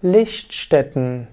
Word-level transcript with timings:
Lichtstätten. 0.00 1.26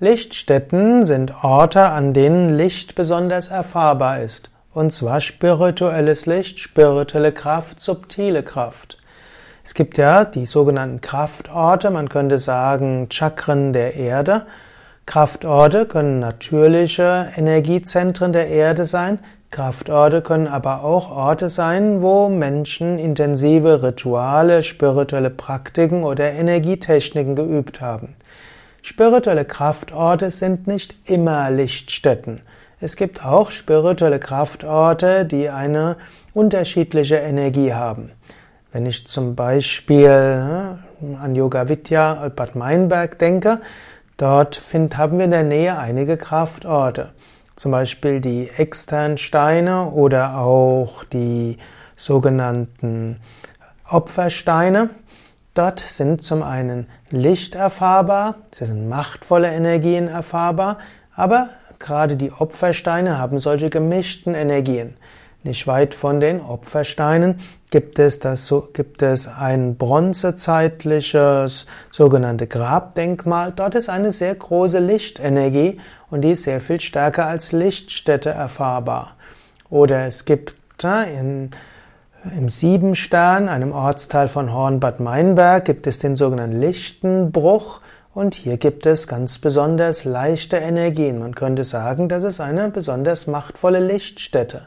Lichtstätten 0.00 1.04
sind 1.04 1.44
Orte, 1.44 1.84
an 1.84 2.14
denen 2.14 2.56
Licht 2.56 2.96
besonders 2.96 3.46
erfahrbar 3.46 4.22
ist. 4.22 4.50
Und 4.74 4.92
zwar 4.92 5.20
spirituelles 5.20 6.26
Licht, 6.26 6.58
spirituelle 6.58 7.30
Kraft, 7.30 7.80
subtile 7.80 8.42
Kraft. 8.42 8.98
Es 9.64 9.74
gibt 9.74 9.98
ja 9.98 10.24
die 10.24 10.46
sogenannten 10.46 11.00
Kraftorte, 11.00 11.92
man 11.92 12.08
könnte 12.08 12.38
sagen 12.38 13.06
Chakren 13.08 13.72
der 13.72 13.94
Erde. 13.94 14.46
Kraftorte 15.06 15.86
können 15.86 16.18
natürliche 16.18 17.28
Energiezentren 17.36 18.32
der 18.32 18.48
Erde 18.48 18.84
sein. 18.84 19.20
Kraftorte 19.52 20.20
können 20.20 20.48
aber 20.48 20.82
auch 20.82 21.10
Orte 21.10 21.48
sein, 21.48 22.02
wo 22.02 22.28
Menschen 22.28 22.98
intensive 22.98 23.84
Rituale, 23.84 24.64
spirituelle 24.64 25.30
Praktiken 25.30 26.02
oder 26.02 26.32
Energietechniken 26.32 27.36
geübt 27.36 27.80
haben. 27.80 28.16
Spirituelle 28.82 29.44
Kraftorte 29.44 30.32
sind 30.32 30.66
nicht 30.66 30.96
immer 31.08 31.52
Lichtstätten. 31.52 32.40
Es 32.80 32.96
gibt 32.96 33.24
auch 33.24 33.52
spirituelle 33.52 34.18
Kraftorte, 34.18 35.24
die 35.24 35.48
eine 35.48 35.96
unterschiedliche 36.34 37.16
Energie 37.16 37.72
haben. 37.72 38.10
Wenn 38.72 38.84
ich 38.84 39.06
zum 39.06 39.36
Beispiel 39.36 40.76
hm, 40.98 41.16
an 41.22 41.34
Yoga 41.36 41.68
Vidya 41.68 42.28
Bad 42.34 42.56
Meinberg 42.56 43.18
denke, 43.18 43.60
dort 44.16 44.62
haben 44.72 45.18
wir 45.18 45.24
in 45.24 45.30
der 45.30 45.42
Nähe 45.42 45.78
einige 45.78 46.16
Kraftorte. 46.16 47.12
Zum 47.56 47.72
Beispiel 47.72 48.20
die 48.20 48.50
externen 48.50 49.16
Steine 49.16 49.90
oder 49.90 50.38
auch 50.38 51.04
die 51.04 51.56
sogenannten 51.96 53.18
Opfersteine. 53.88 54.90
Dort 55.54 55.80
sind 55.80 56.22
zum 56.22 56.42
einen 56.42 56.86
Licht 57.08 57.54
erfahrbar, 57.54 58.34
es 58.50 58.58
sind 58.58 58.88
machtvolle 58.90 59.50
Energien 59.50 60.06
erfahrbar, 60.06 60.78
aber 61.14 61.48
gerade 61.78 62.16
die 62.16 62.30
Opfersteine 62.30 63.18
haben 63.18 63.40
solche 63.40 63.70
gemischten 63.70 64.34
Energien. 64.34 64.96
Nicht 65.46 65.68
weit 65.68 65.94
von 65.94 66.18
den 66.18 66.40
Opfersteinen 66.40 67.36
gibt 67.70 68.00
es, 68.00 68.18
das, 68.18 68.52
gibt 68.72 69.00
es 69.02 69.28
ein 69.28 69.76
bronzezeitliches 69.76 71.68
sogenannte 71.92 72.48
Grabdenkmal. 72.48 73.52
Dort 73.54 73.76
ist 73.76 73.88
eine 73.88 74.10
sehr 74.10 74.34
große 74.34 74.80
Lichtenergie 74.80 75.78
und 76.10 76.22
die 76.22 76.32
ist 76.32 76.42
sehr 76.42 76.58
viel 76.58 76.80
stärker 76.80 77.26
als 77.26 77.52
Lichtstätte 77.52 78.30
erfahrbar. 78.30 79.14
Oder 79.70 80.06
es 80.06 80.24
gibt 80.24 80.56
in, 80.82 81.52
im 82.36 82.48
Siebenstern, 82.48 83.48
einem 83.48 83.70
Ortsteil 83.70 84.26
von 84.26 84.52
Hornbad 84.52 84.98
Meinberg, 84.98 85.64
gibt 85.64 85.86
es 85.86 86.00
den 86.00 86.16
sogenannten 86.16 86.60
Lichtenbruch. 86.60 87.80
Und 88.12 88.34
hier 88.34 88.56
gibt 88.56 88.84
es 88.84 89.06
ganz 89.06 89.38
besonders 89.38 90.02
leichte 90.02 90.56
Energien. 90.56 91.20
Man 91.20 91.36
könnte 91.36 91.62
sagen, 91.62 92.08
das 92.08 92.24
ist 92.24 92.40
eine 92.40 92.68
besonders 92.70 93.28
machtvolle 93.28 93.78
Lichtstätte. 93.78 94.66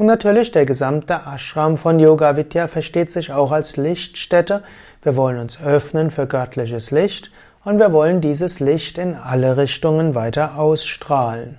Und 0.00 0.06
natürlich 0.06 0.50
der 0.50 0.64
gesamte 0.64 1.26
Ashram 1.26 1.76
von 1.76 2.00
Yoga 2.00 2.34
Vidya 2.34 2.68
versteht 2.68 3.12
sich 3.12 3.34
auch 3.34 3.52
als 3.52 3.76
Lichtstätte. 3.76 4.62
Wir 5.02 5.14
wollen 5.14 5.38
uns 5.38 5.62
öffnen 5.62 6.10
für 6.10 6.26
göttliches 6.26 6.90
Licht 6.90 7.30
und 7.66 7.78
wir 7.78 7.92
wollen 7.92 8.22
dieses 8.22 8.60
Licht 8.60 8.96
in 8.96 9.14
alle 9.14 9.58
Richtungen 9.58 10.14
weiter 10.14 10.58
ausstrahlen. 10.58 11.58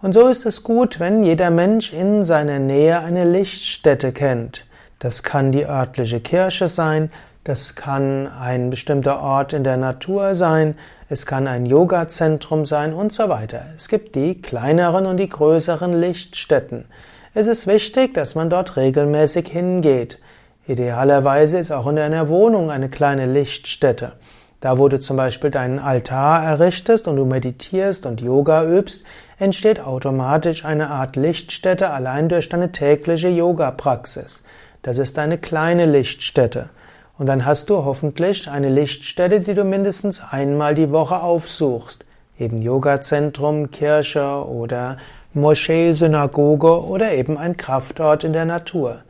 Und 0.00 0.12
so 0.12 0.26
ist 0.26 0.44
es 0.44 0.64
gut, 0.64 0.98
wenn 0.98 1.22
jeder 1.22 1.50
Mensch 1.50 1.92
in 1.92 2.24
seiner 2.24 2.58
Nähe 2.58 2.98
eine 2.98 3.24
Lichtstätte 3.30 4.10
kennt. 4.10 4.66
Das 4.98 5.22
kann 5.22 5.52
die 5.52 5.64
örtliche 5.64 6.18
Kirche 6.18 6.66
sein, 6.66 7.12
das 7.44 7.76
kann 7.76 8.26
ein 8.26 8.70
bestimmter 8.70 9.22
Ort 9.22 9.52
in 9.52 9.62
der 9.62 9.76
Natur 9.76 10.34
sein, 10.34 10.74
es 11.08 11.26
kann 11.26 11.46
ein 11.46 11.66
Yoga-Zentrum 11.66 12.66
sein 12.66 12.92
und 12.92 13.12
so 13.12 13.28
weiter. 13.28 13.66
Es 13.76 13.86
gibt 13.86 14.16
die 14.16 14.42
kleineren 14.42 15.06
und 15.06 15.18
die 15.18 15.28
größeren 15.28 15.92
Lichtstätten. 15.92 16.86
Es 17.34 17.46
ist 17.46 17.66
wichtig, 17.66 18.12
dass 18.12 18.34
man 18.34 18.50
dort 18.50 18.76
regelmäßig 18.76 19.48
hingeht. 19.48 20.18
Idealerweise 20.66 21.58
ist 21.58 21.70
auch 21.70 21.86
in 21.86 21.96
deiner 21.96 22.28
Wohnung 22.28 22.70
eine 22.70 22.90
kleine 22.90 23.24
Lichtstätte. 23.24 24.12
Da, 24.60 24.78
wo 24.78 24.88
du 24.88 25.00
zum 25.00 25.16
Beispiel 25.16 25.50
deinen 25.50 25.78
Altar 25.78 26.44
errichtest 26.44 27.08
und 27.08 27.16
du 27.16 27.24
meditierst 27.24 28.04
und 28.04 28.20
Yoga 28.20 28.64
übst, 28.64 29.04
entsteht 29.38 29.80
automatisch 29.80 30.66
eine 30.66 30.90
Art 30.90 31.16
Lichtstätte 31.16 31.88
allein 31.88 32.28
durch 32.28 32.50
deine 32.50 32.70
tägliche 32.70 33.28
Yoga-Praxis. 33.28 34.44
Das 34.82 34.98
ist 34.98 35.18
eine 35.18 35.38
kleine 35.38 35.86
Lichtstätte. 35.86 36.68
Und 37.16 37.26
dann 37.26 37.46
hast 37.46 37.70
du 37.70 37.84
hoffentlich 37.84 38.50
eine 38.50 38.68
Lichtstätte, 38.68 39.40
die 39.40 39.54
du 39.54 39.64
mindestens 39.64 40.22
einmal 40.22 40.74
die 40.74 40.90
Woche 40.90 41.22
aufsuchst. 41.22 42.04
Eben 42.38 42.60
Yoga-Zentrum, 42.60 43.70
Kirche 43.70 44.46
oder 44.46 44.98
Moschee, 45.34 45.92
Synagoge 45.94 46.84
oder 46.84 47.12
eben 47.12 47.38
ein 47.38 47.56
Kraftort 47.56 48.24
in 48.24 48.32
der 48.32 48.44
Natur. 48.44 49.02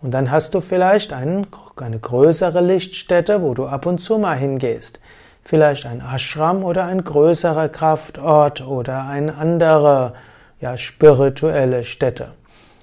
Und 0.00 0.12
dann 0.12 0.30
hast 0.30 0.54
du 0.54 0.60
vielleicht 0.60 1.12
einen, 1.12 1.46
eine 1.76 1.98
größere 1.98 2.60
Lichtstätte, 2.60 3.42
wo 3.42 3.54
du 3.54 3.66
ab 3.66 3.86
und 3.86 3.98
zu 3.98 4.18
mal 4.18 4.36
hingehst. 4.36 5.00
Vielleicht 5.44 5.86
ein 5.86 6.00
Ashram 6.00 6.62
oder 6.62 6.84
ein 6.84 7.02
größerer 7.02 7.68
Kraftort 7.68 8.66
oder 8.66 9.06
eine 9.06 9.34
andere, 9.36 10.12
ja, 10.60 10.76
spirituelle 10.76 11.84
Stätte. 11.84 12.32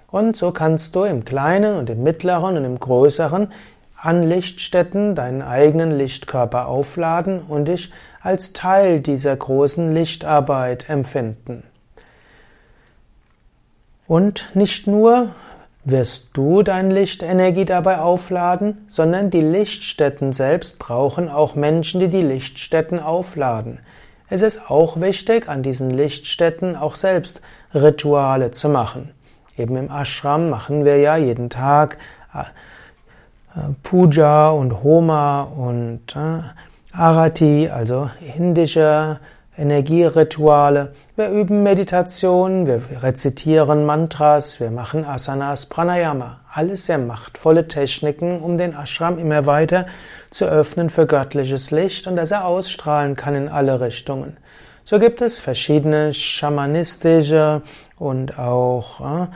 Und 0.10 0.36
so 0.36 0.52
kannst 0.52 0.96
du 0.96 1.04
im 1.04 1.26
Kleinen 1.26 1.76
und 1.76 1.90
im 1.90 2.04
Mittleren 2.04 2.58
und 2.58 2.66
im 2.66 2.80
Größeren 2.80 3.52
an 3.98 4.24
Lichtstätten 4.24 5.16
deinen 5.16 5.42
eigenen 5.42 5.98
Lichtkörper 5.98 6.68
aufladen 6.68 7.40
und 7.40 7.68
dich 7.68 7.92
als 8.22 8.54
Teil 8.54 9.00
dieser 9.00 9.36
großen 9.36 9.94
Lichtarbeit 9.94 10.90
empfinden. 10.90 11.64
Und 14.08 14.46
nicht 14.54 14.88
nur 14.88 15.30
wirst 15.84 16.30
du 16.34 16.64
deine 16.64 16.94
Lichtenergie 16.94 17.66
dabei 17.66 18.00
aufladen, 18.00 18.86
sondern 18.88 19.30
die 19.30 19.42
Lichtstätten 19.42 20.34
selbst 20.34 20.80
brauchen 20.80 21.30
auch 21.30 21.56
Menschen, 21.56 22.00
die 22.00 22.08
die 22.08 22.24
Lichtstätten 22.24 23.00
aufladen. 23.00 23.80
Es 24.30 24.42
ist 24.42 24.70
auch 24.70 25.00
wichtig, 25.00 25.48
an 25.48 25.62
diesen 25.62 25.92
Lichtstätten 25.92 26.76
auch 26.76 26.96
selbst 26.96 27.42
Rituale 27.74 28.52
zu 28.52 28.70
machen. 28.70 29.12
Eben 29.58 29.78
im 29.78 29.92
Ashram 29.92 30.50
machen 30.50 30.84
wir 30.84 30.98
ja 30.98 31.18
jeden 31.18 31.50
Tag 31.50 31.98
äh, 32.34 32.44
Puja 33.84 34.50
und 34.50 34.84
Homa 34.84 35.44
und 35.44 36.16
äh, 36.16 36.42
Arati, 36.92 37.70
also 37.70 38.10
indische 38.36 39.20
Energierituale, 39.58 40.94
wir 41.16 41.30
üben 41.30 41.64
Meditation, 41.64 42.68
wir 42.68 42.82
rezitieren 43.02 43.86
Mantras, 43.86 44.60
wir 44.60 44.70
machen 44.70 45.06
Asanas, 45.06 45.68
Pranayama. 45.68 46.42
Alles 46.52 46.88
sehr 46.88 46.98
machtvolle 46.98 47.68
Techniken, 47.68 48.42
um 48.42 48.58
den 48.58 48.76
Ashram 48.76 49.18
immer 49.18 49.46
weiter 49.46 49.86
zu 50.30 50.46
öffnen 50.46 50.90
für 50.90 51.08
göttliches 51.08 51.72
Licht 51.72 52.06
und 52.08 52.18
dass 52.18 52.32
er 52.32 52.46
ausstrahlen 52.46 53.16
kann 53.16 53.36
in 53.36 53.48
alle 53.48 53.80
Richtungen. 53.80 54.36
So 54.84 55.00
gibt 55.00 55.22
es 55.22 55.40
verschiedene 55.40 56.14
schamanistische 56.14 57.62
und 57.98 58.38
auch 58.38 59.00
äh, 59.00 59.28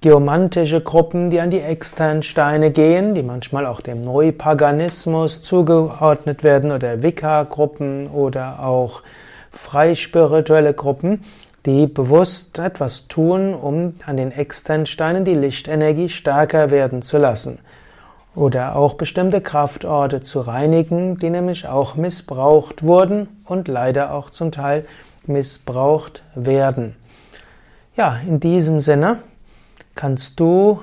geomantische 0.00 0.80
Gruppen, 0.80 1.30
die 1.30 1.40
an 1.40 1.50
die 1.50 1.60
externen 1.60 2.22
Steine 2.22 2.72
gehen, 2.72 3.14
die 3.14 3.22
manchmal 3.22 3.64
auch 3.64 3.80
dem 3.80 4.00
Neupaganismus 4.00 5.40
zugeordnet 5.40 6.42
werden 6.42 6.72
oder 6.72 7.02
Wicca-Gruppen 7.02 8.08
oder 8.08 8.60
auch 8.64 9.02
freispirituelle 9.62 10.72
Gruppen, 10.72 11.24
die 11.66 11.86
bewusst 11.86 12.58
etwas 12.58 13.08
tun, 13.08 13.54
um 13.54 13.94
an 14.06 14.16
den 14.16 14.32
externen 14.32 14.86
Steinen 14.86 15.24
die 15.24 15.34
Lichtenergie 15.34 16.08
stärker 16.08 16.70
werden 16.70 17.02
zu 17.02 17.18
lassen. 17.18 17.58
Oder 18.34 18.76
auch 18.76 18.94
bestimmte 18.94 19.40
Kraftorte 19.40 20.22
zu 20.22 20.40
reinigen, 20.40 21.18
die 21.18 21.30
nämlich 21.30 21.66
auch 21.66 21.96
missbraucht 21.96 22.82
wurden 22.82 23.28
und 23.44 23.68
leider 23.68 24.14
auch 24.14 24.30
zum 24.30 24.52
Teil 24.52 24.86
missbraucht 25.26 26.22
werden. 26.34 26.94
Ja, 27.96 28.18
in 28.26 28.38
diesem 28.38 28.80
Sinne 28.80 29.18
kannst 29.96 30.38
du 30.38 30.80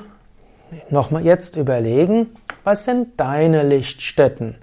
nochmal 0.90 1.24
jetzt 1.24 1.56
überlegen, 1.56 2.36
was 2.66 2.84
sind 2.84 3.20
deine 3.20 3.64
Lichtstätten? 3.64 4.56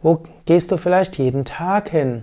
Wo 0.00 0.22
gehst 0.46 0.70
du 0.70 0.76
vielleicht 0.76 1.18
jeden 1.18 1.44
Tag 1.44 1.90
hin? 1.90 2.22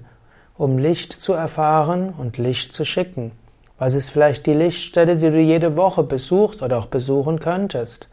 Um 0.58 0.78
Licht 0.78 1.14
zu 1.14 1.34
erfahren 1.34 2.14
und 2.18 2.38
Licht 2.38 2.74
zu 2.74 2.86
schicken? 2.86 3.32
Was 3.78 3.94
ist 3.94 4.10
vielleicht 4.10 4.46
die 4.46 4.54
Lichtstätte, 4.54 5.18
die 5.18 5.30
du 5.30 5.40
jede 5.40 5.76
Woche 5.76 6.04
besuchst 6.04 6.62
oder 6.62 6.78
auch 6.78 6.86
besuchen 6.86 7.40
könntest? 7.40 8.08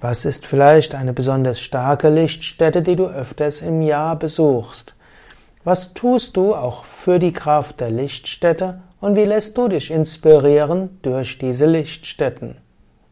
Was 0.00 0.24
ist 0.24 0.46
vielleicht 0.46 0.94
eine 0.94 1.12
besonders 1.12 1.60
starke 1.60 2.08
Lichtstätte, 2.08 2.82
die 2.82 2.96
du 2.96 3.06
öfters 3.06 3.60
im 3.62 3.82
Jahr 3.82 4.16
besuchst? 4.16 4.94
Was 5.64 5.94
tust 5.94 6.36
du 6.36 6.54
auch 6.54 6.84
für 6.84 7.18
die 7.18 7.32
Kraft 7.32 7.80
der 7.80 7.90
Lichtstätte 7.90 8.80
und 9.00 9.16
wie 9.16 9.24
lässt 9.24 9.58
du 9.58 9.68
dich 9.68 9.90
inspirieren 9.90 10.98
durch 11.02 11.38
diese 11.38 11.66
Lichtstätten? 11.66 12.56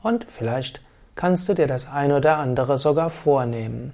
Und 0.02 0.26
vielleicht 0.28 0.82
kannst 1.14 1.48
du 1.48 1.54
dir 1.54 1.66
das 1.66 1.88
ein 1.88 2.12
oder 2.12 2.38
andere 2.38 2.78
sogar 2.78 3.10
vornehmen. 3.10 3.92